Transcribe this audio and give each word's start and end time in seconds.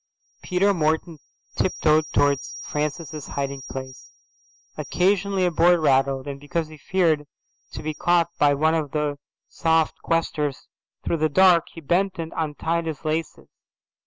Peter 0.41 0.73
Morton 0.73 1.19
tiptoed 1.55 2.05
towards 2.11 2.57
Francis's 2.59 3.27
hiding 3.27 3.61
place. 3.69 4.09
Occasionally 4.75 5.45
a 5.45 5.51
board 5.51 5.79
rattled, 5.79 6.25
and 6.27 6.39
because 6.39 6.69
he 6.69 6.77
feared 6.79 7.27
to 7.73 7.83
be 7.83 7.93
caught 7.93 8.29
by 8.39 8.55
one 8.55 8.73
of 8.73 8.93
the 8.93 9.19
soft 9.47 10.01
questers 10.03 10.65
through 11.03 11.17
the 11.17 11.29
dark, 11.29 11.67
he 11.73 11.81
bent 11.81 12.17
and 12.17 12.33
untied 12.35 12.87
his 12.87 13.05
laces. 13.05 13.47